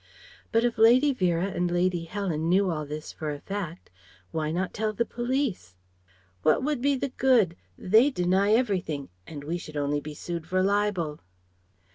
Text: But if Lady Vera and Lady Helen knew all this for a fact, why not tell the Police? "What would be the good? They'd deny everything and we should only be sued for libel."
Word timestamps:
But 0.51 0.63
if 0.63 0.79
Lady 0.79 1.13
Vera 1.13 1.45
and 1.45 1.69
Lady 1.69 2.05
Helen 2.05 2.49
knew 2.49 2.71
all 2.71 2.87
this 2.87 3.11
for 3.13 3.29
a 3.31 3.39
fact, 3.39 3.91
why 4.31 4.49
not 4.51 4.73
tell 4.73 4.93
the 4.93 5.05
Police? 5.05 5.75
"What 6.41 6.63
would 6.63 6.81
be 6.81 6.95
the 6.95 7.09
good? 7.09 7.55
They'd 7.77 8.15
deny 8.15 8.53
everything 8.53 9.09
and 9.27 9.43
we 9.43 9.59
should 9.59 9.77
only 9.77 9.99
be 10.01 10.15
sued 10.15 10.47
for 10.47 10.63
libel." 10.63 11.19